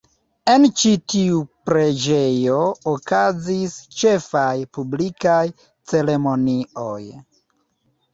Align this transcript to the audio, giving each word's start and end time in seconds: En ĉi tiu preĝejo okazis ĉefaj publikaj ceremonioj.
En 0.51 0.63
ĉi 0.83 0.91
tiu 1.13 1.41
preĝejo 1.69 2.55
okazis 2.91 3.75
ĉefaj 3.99 4.47
publikaj 4.79 5.43
ceremonioj. 5.93 6.97